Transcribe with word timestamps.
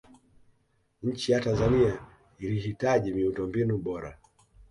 nchi 1.03 1.31
ya 1.31 1.39
tanzania 1.39 1.99
ilihitaji 2.39 3.13
miundombinu 3.13 3.77
bora 3.77 4.17